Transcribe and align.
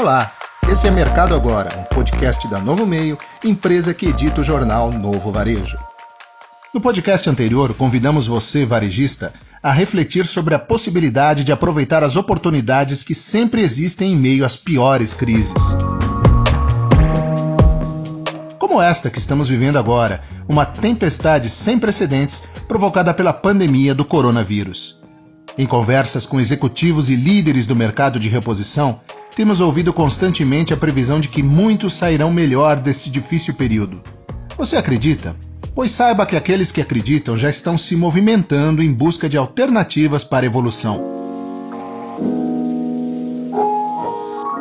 Olá, 0.00 0.32
esse 0.66 0.86
é 0.88 0.90
Mercado 0.90 1.34
Agora, 1.34 1.78
um 1.78 1.82
podcast 1.94 2.48
da 2.48 2.58
Novo 2.58 2.86
Meio, 2.86 3.18
empresa 3.44 3.92
que 3.92 4.06
edita 4.06 4.40
o 4.40 4.44
jornal 4.44 4.90
Novo 4.90 5.30
Varejo. 5.30 5.76
No 6.72 6.80
podcast 6.80 7.28
anterior, 7.28 7.74
convidamos 7.74 8.26
você, 8.26 8.64
varejista, 8.64 9.30
a 9.62 9.70
refletir 9.70 10.24
sobre 10.24 10.54
a 10.54 10.58
possibilidade 10.58 11.44
de 11.44 11.52
aproveitar 11.52 12.02
as 12.02 12.16
oportunidades 12.16 13.02
que 13.02 13.14
sempre 13.14 13.60
existem 13.60 14.14
em 14.14 14.16
meio 14.16 14.42
às 14.42 14.56
piores 14.56 15.12
crises. 15.12 15.76
Como 18.58 18.80
esta 18.80 19.10
que 19.10 19.18
estamos 19.18 19.50
vivendo 19.50 19.78
agora, 19.78 20.22
uma 20.48 20.64
tempestade 20.64 21.50
sem 21.50 21.78
precedentes 21.78 22.42
provocada 22.66 23.12
pela 23.12 23.34
pandemia 23.34 23.94
do 23.94 24.06
coronavírus. 24.06 24.98
Em 25.58 25.66
conversas 25.66 26.24
com 26.24 26.40
executivos 26.40 27.10
e 27.10 27.16
líderes 27.16 27.66
do 27.66 27.76
mercado 27.76 28.18
de 28.18 28.30
reposição, 28.30 28.98
temos 29.34 29.60
ouvido 29.60 29.92
constantemente 29.92 30.74
a 30.74 30.76
previsão 30.76 31.20
de 31.20 31.28
que 31.28 31.42
muitos 31.42 31.94
sairão 31.94 32.32
melhor 32.32 32.76
deste 32.76 33.10
difícil 33.10 33.54
período. 33.54 34.02
Você 34.56 34.76
acredita? 34.76 35.36
Pois 35.74 35.92
saiba 35.92 36.26
que 36.26 36.36
aqueles 36.36 36.72
que 36.72 36.80
acreditam 36.80 37.36
já 37.36 37.48
estão 37.48 37.78
se 37.78 37.96
movimentando 37.96 38.82
em 38.82 38.92
busca 38.92 39.28
de 39.28 39.36
alternativas 39.36 40.24
para 40.24 40.44
a 40.44 40.48
evolução. 40.48 41.20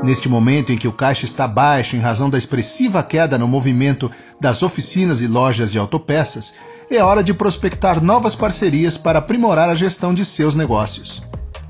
Neste 0.01 0.29
momento 0.29 0.71
em 0.71 0.77
que 0.77 0.87
o 0.87 0.93
caixa 0.93 1.25
está 1.25 1.45
baixo 1.45 1.95
em 1.95 1.99
razão 1.99 2.29
da 2.29 2.37
expressiva 2.37 3.03
queda 3.03 3.37
no 3.37 3.47
movimento 3.47 4.09
das 4.39 4.63
oficinas 4.63 5.21
e 5.21 5.27
lojas 5.27 5.71
de 5.71 5.77
autopeças, 5.77 6.53
é 6.89 7.03
hora 7.03 7.21
de 7.21 7.33
prospectar 7.33 8.01
novas 8.01 8.33
parcerias 8.33 8.97
para 8.97 9.19
aprimorar 9.19 9.69
a 9.69 9.75
gestão 9.75 10.13
de 10.13 10.23
seus 10.23 10.55
negócios. 10.55 11.21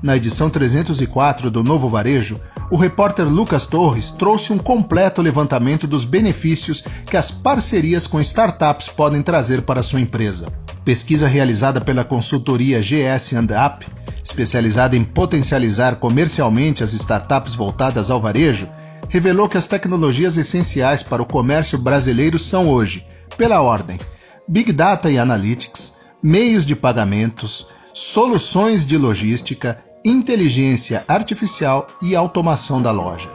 Na 0.02 0.16
edição 0.16 0.48
304 0.48 1.50
do 1.50 1.62
Novo 1.62 1.86
Varejo, 1.86 2.40
o 2.70 2.76
repórter 2.76 3.28
Lucas 3.28 3.66
Torres 3.66 4.10
trouxe 4.10 4.50
um 4.50 4.56
completo 4.56 5.20
levantamento 5.20 5.86
dos 5.86 6.06
benefícios 6.06 6.82
que 7.04 7.18
as 7.18 7.30
parcerias 7.30 8.06
com 8.06 8.18
startups 8.18 8.88
podem 8.88 9.22
trazer 9.22 9.60
para 9.60 9.82
sua 9.82 10.00
empresa. 10.00 10.50
Pesquisa 10.86 11.28
realizada 11.28 11.82
pela 11.82 12.02
consultoria 12.02 12.80
GS 12.80 13.32
Up, 13.32 13.86
especializada 14.24 14.96
em 14.96 15.04
potencializar 15.04 15.96
comercialmente 15.96 16.82
as 16.82 16.94
startups 16.94 17.54
voltadas 17.54 18.10
ao 18.10 18.20
varejo, 18.20 18.66
revelou 19.10 19.50
que 19.50 19.58
as 19.58 19.68
tecnologias 19.68 20.38
essenciais 20.38 21.02
para 21.02 21.20
o 21.20 21.26
comércio 21.26 21.76
brasileiro 21.76 22.38
são 22.38 22.70
hoje, 22.70 23.04
pela 23.36 23.60
ordem, 23.60 24.00
Big 24.48 24.72
Data 24.72 25.10
e 25.10 25.18
Analytics, 25.18 25.98
meios 26.22 26.64
de 26.64 26.74
pagamentos, 26.74 27.66
soluções 27.92 28.86
de 28.86 28.96
logística, 28.96 29.89
inteligência 30.04 31.04
artificial 31.06 31.88
e 32.00 32.16
automação 32.16 32.80
da 32.80 32.90
loja. 32.90 33.28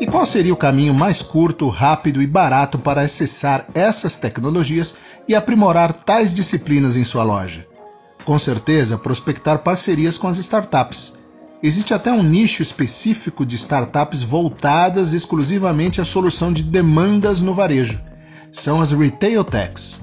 E 0.00 0.06
qual 0.06 0.24
seria 0.24 0.54
o 0.54 0.56
caminho 0.56 0.94
mais 0.94 1.20
curto, 1.20 1.68
rápido 1.68 2.22
e 2.22 2.26
barato 2.26 2.78
para 2.78 3.00
acessar 3.00 3.66
essas 3.74 4.16
tecnologias 4.16 4.94
e 5.26 5.34
aprimorar 5.34 5.92
tais 5.92 6.32
disciplinas 6.32 6.96
em 6.96 7.04
sua 7.04 7.24
loja? 7.24 7.66
Com 8.24 8.38
certeza, 8.38 8.96
prospectar 8.96 9.58
parcerias 9.58 10.16
com 10.16 10.28
as 10.28 10.38
startups. 10.38 11.14
Existe 11.60 11.92
até 11.92 12.12
um 12.12 12.22
nicho 12.22 12.62
específico 12.62 13.44
de 13.44 13.56
startups 13.56 14.22
voltadas 14.22 15.12
exclusivamente 15.12 16.00
à 16.00 16.04
solução 16.04 16.52
de 16.52 16.62
demandas 16.62 17.40
no 17.40 17.52
varejo. 17.52 18.00
São 18.52 18.80
as 18.80 18.92
Retail 18.92 19.42
Techs. 19.42 20.02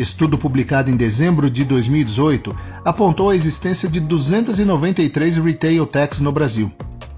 Estudo 0.00 0.38
publicado 0.38 0.90
em 0.90 0.96
dezembro 0.96 1.50
de 1.50 1.62
2018 1.62 2.56
apontou 2.82 3.28
a 3.28 3.36
existência 3.36 3.86
de 3.86 4.00
293 4.00 5.36
retail 5.36 5.84
techs 5.84 6.20
no 6.20 6.32
Brasil. 6.32 6.72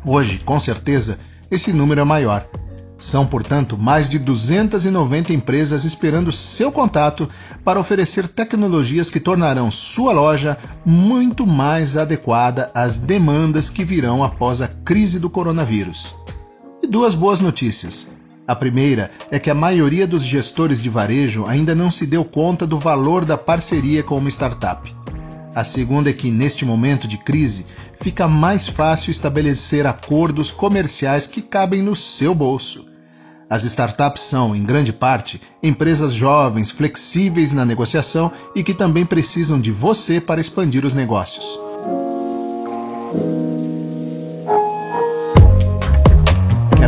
Hoje, 0.04 0.40
com 0.40 0.58
certeza, 0.58 1.20
esse 1.48 1.72
número 1.72 2.00
é 2.00 2.04
maior. 2.04 2.44
São, 2.98 3.24
portanto, 3.24 3.78
mais 3.78 4.10
de 4.10 4.18
290 4.18 5.32
empresas 5.32 5.84
esperando 5.84 6.32
seu 6.32 6.72
contato 6.72 7.28
para 7.64 7.78
oferecer 7.78 8.26
tecnologias 8.26 9.10
que 9.10 9.20
tornarão 9.20 9.70
sua 9.70 10.12
loja 10.12 10.58
muito 10.84 11.46
mais 11.46 11.96
adequada 11.96 12.68
às 12.74 12.98
demandas 12.98 13.70
que 13.70 13.84
virão 13.84 14.24
após 14.24 14.60
a 14.60 14.66
crise 14.66 15.20
do 15.20 15.30
coronavírus. 15.30 16.16
E 16.82 16.88
duas 16.88 17.14
boas 17.14 17.38
notícias. 17.38 18.08
A 18.52 18.54
primeira 18.54 19.10
é 19.30 19.38
que 19.38 19.48
a 19.48 19.54
maioria 19.54 20.06
dos 20.06 20.22
gestores 20.22 20.78
de 20.78 20.90
varejo 20.90 21.46
ainda 21.46 21.74
não 21.74 21.90
se 21.90 22.06
deu 22.06 22.22
conta 22.22 22.66
do 22.66 22.78
valor 22.78 23.24
da 23.24 23.38
parceria 23.38 24.02
com 24.02 24.18
uma 24.18 24.28
startup. 24.28 24.94
A 25.54 25.64
segunda 25.64 26.10
é 26.10 26.12
que, 26.12 26.30
neste 26.30 26.62
momento 26.62 27.08
de 27.08 27.16
crise, 27.16 27.64
fica 27.98 28.28
mais 28.28 28.68
fácil 28.68 29.10
estabelecer 29.10 29.86
acordos 29.86 30.50
comerciais 30.50 31.26
que 31.26 31.40
cabem 31.40 31.80
no 31.80 31.96
seu 31.96 32.34
bolso. 32.34 32.86
As 33.48 33.64
startups 33.64 34.22
são, 34.22 34.54
em 34.54 34.62
grande 34.62 34.92
parte, 34.92 35.40
empresas 35.62 36.12
jovens, 36.12 36.70
flexíveis 36.70 37.52
na 37.52 37.64
negociação 37.64 38.30
e 38.54 38.62
que 38.62 38.74
também 38.74 39.06
precisam 39.06 39.58
de 39.58 39.70
você 39.70 40.20
para 40.20 40.42
expandir 40.42 40.84
os 40.84 40.92
negócios. 40.92 41.58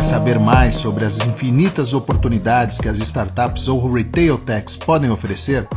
Saber 0.05 0.37
mais 0.37 0.75
sobre 0.75 1.03
as 1.03 1.17
infinitas 1.25 1.91
oportunidades 1.91 2.77
que 2.77 2.87
as 2.87 2.99
startups 2.99 3.67
ou 3.67 3.91
retail 3.91 4.37
techs 4.37 4.75
podem 4.75 5.09
oferecer, 5.09 5.67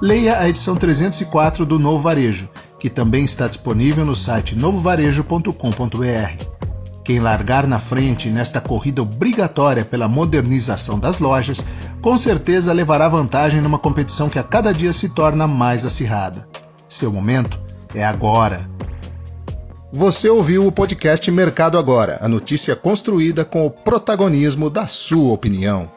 leia 0.00 0.38
a 0.38 0.48
edição 0.48 0.76
304 0.76 1.66
do 1.66 1.76
Novo 1.76 1.98
Varejo, 1.98 2.48
que 2.78 2.88
também 2.88 3.24
está 3.24 3.48
disponível 3.48 4.04
no 4.04 4.14
site 4.14 4.54
novovarejo.com.br. 4.54 6.44
Quem 7.04 7.18
largar 7.18 7.66
na 7.66 7.80
frente 7.80 8.30
nesta 8.30 8.60
corrida 8.60 9.02
obrigatória 9.02 9.84
pela 9.84 10.06
modernização 10.06 10.96
das 10.96 11.18
lojas, 11.18 11.64
com 12.00 12.16
certeza 12.16 12.72
levará 12.72 13.08
vantagem 13.08 13.60
numa 13.60 13.78
competição 13.78 14.28
que 14.28 14.38
a 14.38 14.44
cada 14.44 14.72
dia 14.72 14.92
se 14.92 15.08
torna 15.08 15.48
mais 15.48 15.84
acirrada. 15.84 16.48
Seu 16.88 17.12
momento 17.12 17.60
é 17.92 18.04
agora. 18.04 18.73
Você 19.96 20.28
ouviu 20.28 20.66
o 20.66 20.72
podcast 20.72 21.30
Mercado 21.30 21.78
Agora, 21.78 22.18
a 22.20 22.28
notícia 22.28 22.74
construída 22.74 23.44
com 23.44 23.64
o 23.64 23.70
protagonismo 23.70 24.68
da 24.68 24.88
sua 24.88 25.32
opinião. 25.32 25.88